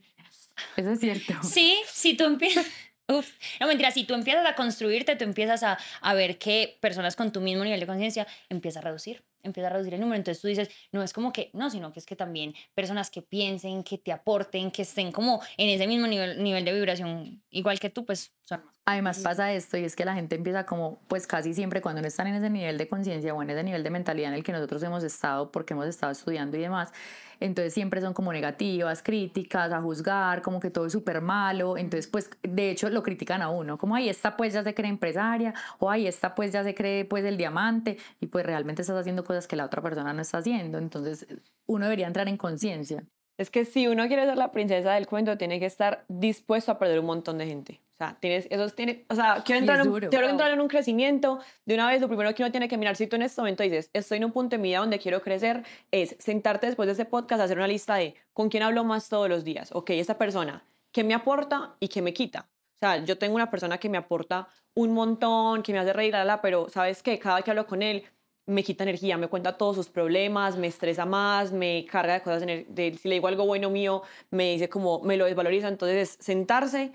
[0.77, 1.35] Eso es cierto.
[1.43, 2.67] Sí, si tú empiezas...
[3.09, 3.29] Uf,
[3.61, 7.33] no mentira, si tú empiezas a construirte, tú empiezas a, a ver que personas con
[7.33, 10.17] tu mismo nivel de conciencia empieza a reducir, empieza a reducir el número.
[10.17, 13.23] Entonces tú dices, no es como que, no, sino que es que también personas que
[13.23, 17.79] piensen, que te aporten, que estén como en ese mismo nivel, nivel de vibración, igual
[17.79, 18.75] que tú, pues son más.
[18.87, 22.09] Además pasa esto y es que la gente empieza como, pues casi siempre cuando no
[22.09, 24.53] están en ese nivel de conciencia o en ese nivel de mentalidad en el que
[24.53, 26.93] nosotros hemos estado porque hemos estado estudiando y demás,
[27.41, 32.07] entonces siempre son como negativas, críticas, a juzgar, como que todo es súper malo, entonces
[32.09, 35.55] pues de hecho lo critican a uno, como ahí está pues ya se cree empresaria
[35.79, 39.25] o ahí está pues ya se cree pues el diamante y pues realmente estás haciendo
[39.25, 41.27] cosas que la otra persona no está haciendo, entonces
[41.67, 43.05] uno debería entrar en conciencia.
[43.37, 46.79] Es que si uno quiere ser la princesa del cuento, tiene que estar dispuesto a
[46.79, 47.81] perder un montón de gente.
[47.95, 50.09] O sea, tienes, eso tiene, o sea, quiero entrar, en, duro.
[50.09, 51.41] quiero entrar en un crecimiento.
[51.65, 53.63] De una vez, lo primero que uno tiene que mirar, si tú en este momento
[53.63, 56.93] dices, estoy en un punto de mi vida donde quiero crecer, es sentarte después de
[56.93, 59.71] ese podcast, hacer una lista de con quién hablo más todos los días.
[59.73, 62.49] Ok, esta persona, ¿qué me aporta y qué me quita?
[62.75, 66.15] O sea, yo tengo una persona que me aporta un montón, que me hace reír,
[66.15, 67.19] la, pero ¿sabes qué?
[67.19, 68.05] Cada vez que hablo con él,
[68.47, 72.43] me quita energía, me cuenta todos sus problemas, me estresa más, me carga de cosas,
[72.47, 76.25] de, si le digo algo bueno mío, me dice como, me lo desvaloriza, entonces es
[76.25, 76.93] sentarse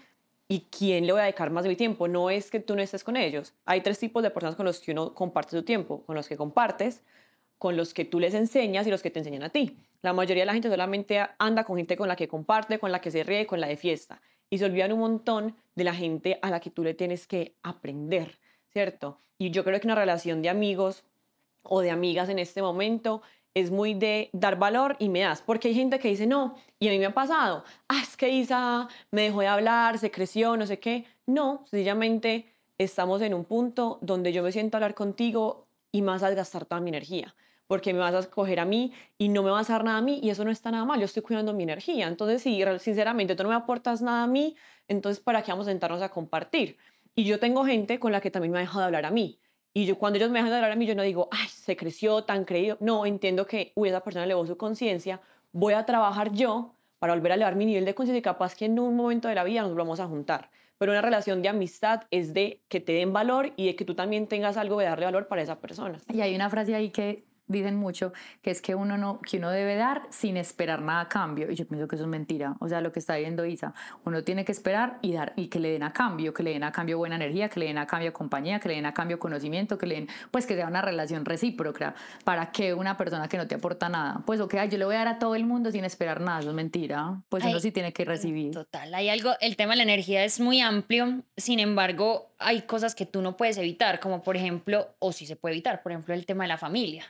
[0.47, 2.81] y quién le voy a dedicar más de mi tiempo, no es que tú no
[2.81, 3.53] estés con ellos.
[3.65, 6.38] Hay tres tipos de personas con los que uno comparte su tiempo, con los que
[6.38, 7.03] compartes,
[7.57, 9.77] con los que tú les enseñas y los que te enseñan a ti.
[10.01, 13.01] La mayoría de la gente solamente anda con gente con la que comparte, con la
[13.01, 14.21] que se ríe, con la de fiesta.
[14.49, 17.55] Y se olvidan un montón de la gente a la que tú le tienes que
[17.62, 18.39] aprender,
[18.71, 19.19] ¿cierto?
[19.38, 21.03] Y yo creo que una relación de amigos
[21.63, 23.22] o de amigas en este momento
[23.54, 26.88] es muy de dar valor y me das, porque hay gente que dice no, y
[26.88, 30.56] a mí me ha pasado, ah, es que Isa me dejó de hablar, se creció,
[30.58, 31.06] no sé qué.
[31.26, 36.24] No, sencillamente estamos en un punto donde yo me siento hablar contigo y me vas
[36.24, 37.36] a gastar toda mi energía,
[37.67, 40.02] porque me vas a escoger a mí y no me vas a dar nada a
[40.02, 42.08] mí y eso no está nada mal, yo estoy cuidando mi energía.
[42.08, 44.56] Entonces, si sinceramente tú no me aportas nada a mí,
[44.88, 46.78] entonces ¿para qué vamos a sentarnos a compartir?
[47.15, 49.39] Y yo tengo gente con la que también me ha dejado de hablar a mí.
[49.73, 51.75] Y yo cuando ellos me dejan de hablar a mí, yo no digo, ay, se
[51.75, 52.77] creció tan creído.
[52.79, 57.32] No, entiendo que, uy, esa persona elevó su conciencia, voy a trabajar yo para volver
[57.32, 59.62] a elevar mi nivel de conciencia y capaz que en un momento de la vida
[59.62, 60.49] nos vamos a juntar.
[60.77, 63.95] Pero una relación de amistad es de que te den valor y de que tú
[63.95, 65.99] también tengas algo de darle valor para esa persona.
[66.12, 69.49] Y hay una frase ahí que dicen mucho, que es que uno, no, que uno
[69.49, 71.51] debe dar sin esperar nada a cambio.
[71.51, 72.55] Y yo pienso que eso es mentira.
[72.59, 73.73] O sea, lo que está diciendo Isa,
[74.05, 76.63] uno tiene que esperar y dar y que le den a cambio, que le den
[76.63, 79.19] a cambio buena energía, que le den a cambio compañía, que le den a cambio
[79.19, 81.95] conocimiento, que le den, pues que sea una relación recíproca.
[82.23, 84.21] ¿Para que una persona que no te aporta nada?
[84.25, 86.49] Pues, ok, yo le voy a dar a todo el mundo sin esperar nada, eso
[86.49, 87.21] es mentira.
[87.29, 88.51] Pues uno sí tiene que recibir.
[88.51, 92.95] Total, hay algo, el tema de la energía es muy amplio, sin embargo, hay cosas
[92.95, 96.13] que tú no puedes evitar, como por ejemplo, o sí se puede evitar, por ejemplo,
[96.13, 97.05] el tema de la familia.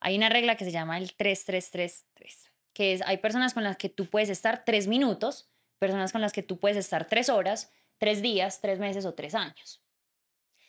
[0.00, 3.88] Hay una regla que se llama el 3333, que es, hay personas con las que
[3.88, 8.22] tú puedes estar tres minutos, personas con las que tú puedes estar tres horas, tres
[8.22, 9.82] días, tres meses o tres años.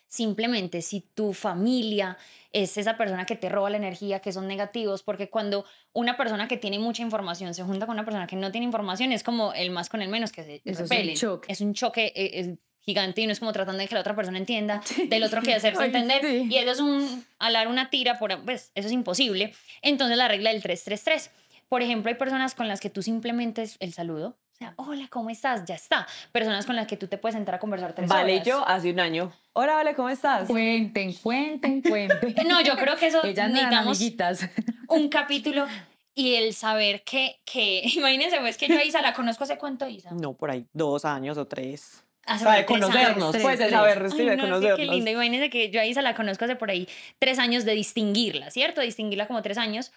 [0.07, 2.17] Simplemente si tu familia
[2.51, 5.63] es esa persona que te roba la energía, que son negativos, porque cuando
[5.93, 9.13] una persona que tiene mucha información se junta con una persona que no tiene información,
[9.13, 11.15] es como el más con el menos que se Eso es un repelen.
[11.15, 11.49] choque.
[11.49, 12.49] Es un choque eh, es
[12.81, 15.53] gigante y no es como tratando de que la otra persona entienda, del otro que
[15.53, 16.21] hacerse Ay, entender.
[16.21, 16.47] sí.
[16.49, 19.53] Y eso es un alar una tira, por, pues eso es imposible.
[19.81, 21.31] Entonces la regla del 333.
[21.69, 25.07] Por ejemplo, hay personas con las que tú simplemente es el saludo, o sea, hola,
[25.09, 25.65] ¿cómo estás?
[25.65, 26.05] Ya está.
[26.31, 28.45] Personas con las que tú te puedes sentar a conversar tres Vale, horas.
[28.45, 29.31] yo hace un año.
[29.53, 30.47] Hola, Vale, ¿cómo estás?
[30.47, 32.35] Cuenten, cuenten, cuenten.
[32.47, 34.49] No, yo creo que eso Ellas necesitamos amiguitas.
[34.87, 35.65] un capítulo
[36.13, 39.87] y el saber que, que imagínense, pues que yo a Isa la conozco hace cuánto,
[39.87, 40.11] Isa.
[40.11, 42.03] No, por ahí dos años o tres.
[42.25, 43.43] Sea, de conocernos, años.
[43.43, 44.77] pues de saber, de no, sí, conocernos.
[44.77, 45.11] qué lindo.
[45.11, 46.87] Imagínense que yo a Isa la conozco hace por ahí
[47.19, 48.81] tres años de distinguirla, ¿cierto?
[48.81, 49.91] Distinguirla como tres años.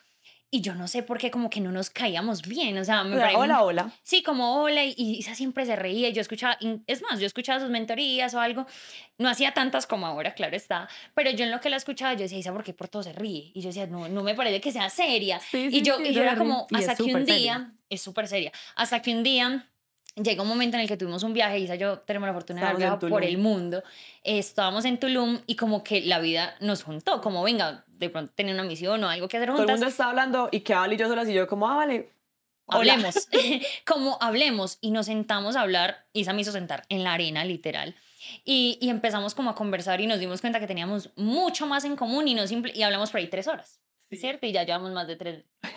[0.50, 2.78] Y yo no sé por qué como que no nos caíamos bien.
[2.78, 3.92] O sea, me O sea, hola, hola.
[4.04, 6.56] Sí, como hola, y, y Isa siempre se reía, y yo escuchaba,
[6.86, 8.64] es más, yo escuchaba sus mentorías o algo,
[9.18, 12.20] no hacía tantas como ahora, claro está, pero yo en lo que la escuchaba, yo
[12.20, 13.50] decía, Isa, ¿por qué por todo se ríe?
[13.52, 15.40] Y yo decía, no, no me parece que sea seria.
[15.40, 17.36] Sí, y sí, yo, y yo era como, hasta que un súper seria.
[17.36, 19.68] día, es súper seria, hasta que un día
[20.16, 22.60] llega un momento en el que tuvimos un viaje, Isa y yo tenemos la fortuna
[22.60, 23.82] de haber viajado por el mundo,
[24.22, 28.54] estábamos en Tulum y como que la vida nos juntó, como venga, de pronto tenía
[28.54, 29.76] una misión o algo que hacer Todo el juntas.
[29.76, 32.10] mundo está hablando y que Vale y yo solas y yo como, ah, vale,
[32.68, 33.28] hablemos,
[33.86, 37.94] como hablemos y nos sentamos a hablar, Isa me hizo sentar en la arena literal.
[38.42, 41.94] Y, y empezamos como a conversar y nos dimos cuenta que teníamos mucho más en
[41.94, 43.80] común y, no simple, y hablamos por ahí tres horas.
[44.10, 44.46] ¿Cierto?
[44.46, 45.44] Y ya llevamos más de tres.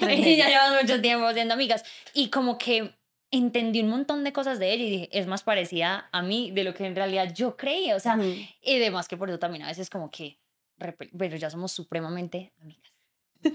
[0.00, 1.84] y ya llevamos mucho tiempo siendo amigas.
[2.12, 2.95] Y como que
[3.30, 6.64] entendí un montón de cosas de ella y dije, es más parecida a mí de
[6.64, 7.96] lo que en realidad yo creía.
[7.96, 10.38] O sea, y además que por eso también a veces como que,
[10.76, 12.96] pero ya somos supremamente amigas.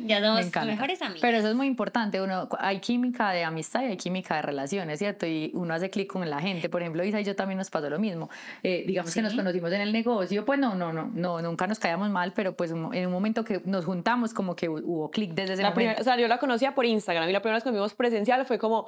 [0.05, 1.21] Ya somos mejores amigas.
[1.21, 2.21] Pero eso es muy importante.
[2.21, 5.25] Uno, hay química de amistad y hay química de relaciones, ¿cierto?
[5.25, 6.69] Y uno hace clic con la gente.
[6.69, 8.29] Por ejemplo, Isa y yo también nos pasó lo mismo.
[8.63, 11.79] Eh, digamos que nos conocimos en el negocio, pues no, no, no, no, nunca nos
[11.79, 15.53] caíamos mal, pero pues en un momento que nos juntamos, como que hubo clic desde
[15.53, 15.75] ese la momento.
[15.75, 17.93] Primera, o sea, yo la conocía por Instagram y la primera vez que nos vimos
[17.93, 18.87] presencial fue como,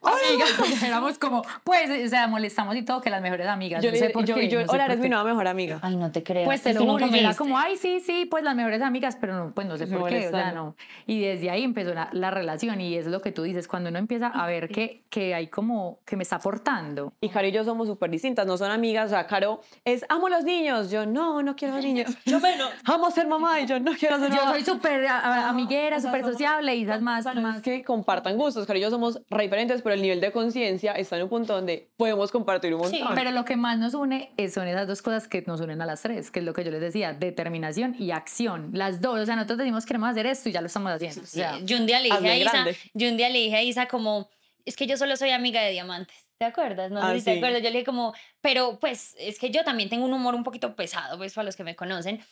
[0.30, 3.82] amigas, éramos como, pues, o sea, molestamos y todo, que las mejores amigas.
[3.82, 5.78] Yo, no sé por yo, qué, yo, hola, eres mi nueva mejor amiga.
[5.82, 6.44] Ay, no te creo.
[6.44, 9.52] Pues te lo juro, era como, ay, sí, sí, pues las mejores amigas, pero no,
[9.52, 10.76] pues no sé por qué, o sea, no.
[11.06, 13.98] Y desde ahí empezó la, la, relación y es lo que tú dices, cuando uno
[13.98, 17.12] empieza a ver que, que hay como, que me está aportando.
[17.20, 20.28] Y Caro y yo somos súper distintas, no son amigas, o sea, Caro es, amo
[20.28, 22.10] a los niños, yo no, no quiero a los niños.
[22.24, 22.70] Yo menos.
[22.84, 24.42] Amo ser mamá y yo no quiero ser mamá.
[24.44, 27.60] Yo soy súper amiguera, súper sociable y esas más, más.
[27.60, 31.16] que compartan gustos, Caro y yo somos re diferentes, pero el nivel de conciencia está
[31.16, 32.98] en un punto donde podemos compartir un montón.
[32.98, 35.86] Sí, pero lo que más nos une son esas dos cosas que nos unen a
[35.86, 38.70] las tres, que es lo que yo les decía, determinación y acción.
[38.72, 41.22] Las dos, o sea, nosotros decimos que queremos hacer esto y ya lo estamos haciendo.
[41.64, 44.28] yo un día le dije a Isa, yo un día le dije a Isa como,
[44.64, 46.16] es que yo solo soy amiga de diamantes.
[46.38, 46.90] ¿Te acuerdas?
[46.90, 47.62] No sé ah, si te acuerdas.
[47.62, 50.74] Yo le dije como, pero pues es que yo también tengo un humor un poquito
[50.74, 52.24] pesado, pues para los que me conocen.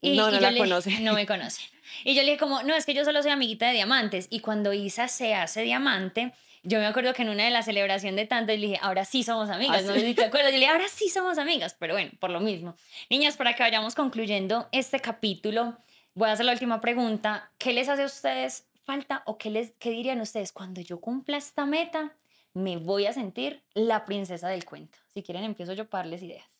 [0.00, 1.04] Y, no, no la conocen.
[1.04, 1.66] No me conocen.
[2.04, 4.28] Y yo le dije como, no, es que yo solo soy amiguita de diamantes.
[4.30, 8.16] Y cuando Isa se hace diamante, yo me acuerdo que en una de las celebraciones
[8.16, 9.94] de tanto, le dije, ahora sí somos amigas, ¿no?
[9.94, 10.52] ¿Te acuerdas?
[10.52, 12.76] Yo le dije, ahora sí somos amigas, pero bueno, por lo mismo.
[13.08, 15.78] Niñas, para que vayamos concluyendo este capítulo,
[16.14, 17.50] voy a hacer la última pregunta.
[17.58, 21.38] ¿Qué les hace a ustedes falta o qué, les, qué dirían ustedes cuando yo cumpla
[21.38, 22.16] esta meta?
[22.52, 24.98] Me voy a sentir la princesa del cuento.
[25.14, 26.58] Si quieren, empiezo yo para darles ideas.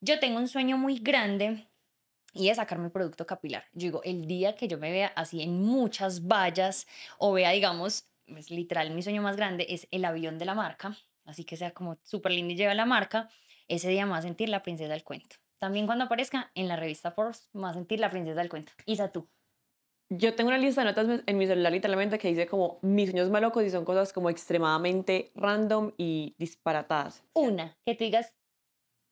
[0.00, 1.66] Yo tengo un sueño muy grande
[2.32, 3.64] y es sacar mi producto capilar.
[3.72, 6.86] Yo digo, el día que yo me vea así en muchas vallas
[7.18, 8.06] o vea, digamos,
[8.38, 11.72] es literal, mi sueño más grande es el avión de la marca, así que sea
[11.72, 13.28] como súper lindo y lleva la marca,
[13.68, 15.36] ese día me va a sentir la princesa del cuento.
[15.58, 18.72] También cuando aparezca en la revista Forbes, me va a sentir la princesa del cuento.
[18.86, 19.28] Isa, tú.
[20.08, 23.30] Yo tengo una lista de notas en mi celular literalmente que dice como mis sueños
[23.30, 27.22] más locos y son cosas como extremadamente random y disparatadas.
[27.34, 28.36] Una, que tú digas,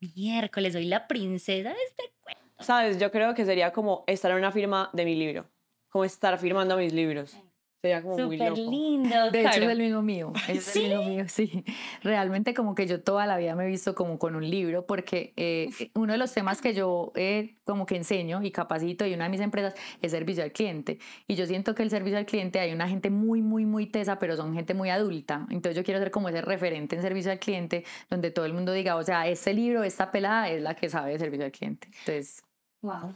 [0.01, 2.43] miércoles, soy la princesa de este cuento.
[2.59, 5.49] Sabes, yo creo que sería como estar en una firma de mi libro,
[5.89, 7.37] como estar firmando mis libros.
[7.81, 8.57] Sería como muy loco.
[8.57, 9.09] lindo.
[9.31, 10.33] De hecho, es el mismo mío.
[10.49, 11.65] Es el mismo mío, sí.
[12.03, 15.33] Realmente como que yo toda la vida me he visto como con un libro porque
[15.37, 19.25] eh, uno de los temas que yo eh, como que enseño y capacito y una
[19.25, 20.99] de mis empresas es servicio al cliente.
[21.29, 24.19] Y yo siento que el servicio al cliente hay una gente muy, muy, muy tesa,
[24.19, 25.47] pero son gente muy adulta.
[25.49, 28.73] Entonces yo quiero ser como ese referente en servicio al cliente donde todo el mundo
[28.73, 31.87] diga, o sea, este libro, esta pelada es la que sabe de servicio al cliente.
[31.87, 32.43] Entonces...
[32.81, 33.15] Wow.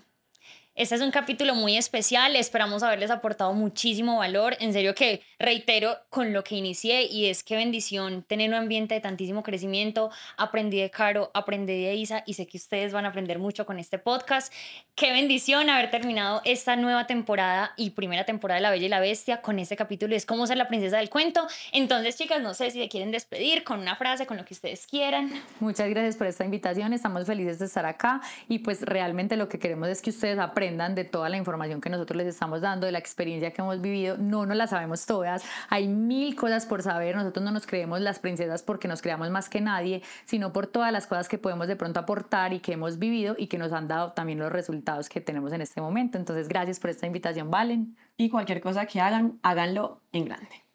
[0.74, 5.98] Este es un capítulo muy especial, esperamos haberles aportado muchísimo valor, en serio que reitero
[6.08, 10.80] con lo que inicié y es que bendición tener un ambiente de tantísimo crecimiento, aprendí
[10.80, 13.98] de Caro, aprendí de Isa y sé que ustedes van a aprender mucho con este
[13.98, 14.50] podcast.
[14.94, 19.00] Qué bendición haber terminado esta nueva temporada y primera temporada de La Bella y la
[19.00, 21.46] Bestia con este capítulo, es cómo ser la princesa del cuento.
[21.72, 24.86] Entonces chicas, no sé si se quieren despedir con una frase, con lo que ustedes
[24.86, 25.32] quieran.
[25.60, 29.58] Muchas gracias por esta invitación, estamos felices de estar acá y pues realmente lo que
[29.58, 32.86] queremos es que ustedes aprendan aprendan de toda la información que nosotros les estamos dando,
[32.86, 34.16] de la experiencia que hemos vivido.
[34.16, 37.16] No nos la sabemos todas, hay mil cosas por saber.
[37.16, 40.92] Nosotros no nos creemos las princesas porque nos creamos más que nadie, sino por todas
[40.92, 43.88] las cosas que podemos de pronto aportar y que hemos vivido y que nos han
[43.88, 46.16] dado también los resultados que tenemos en este momento.
[46.16, 47.96] Entonces, gracias por esta invitación, Valen.
[48.16, 50.71] Y cualquier cosa que hagan, háganlo en grande.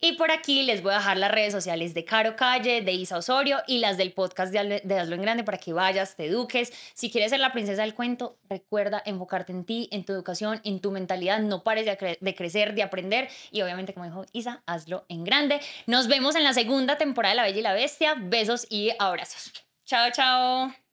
[0.00, 3.16] Y por aquí les voy a dejar las redes sociales de Caro Calle, de Isa
[3.16, 6.72] Osorio y las del podcast de, Hazlo en Grande para que vayas, te eduques.
[6.94, 10.80] Si quieres ser la princesa del cuento, recuerda enfocarte en ti, en tu educación, en
[10.80, 11.40] tu mentalidad.
[11.40, 13.28] No pares de, de crecer, de aprender.
[13.50, 15.60] Y obviamente, como dijo Isa, hazlo en grande.
[15.86, 18.16] Nos vemos en la segunda temporada de La Bella y la Bestia.
[18.18, 19.52] Besos y abrazos.
[19.86, 20.85] Chao, chao.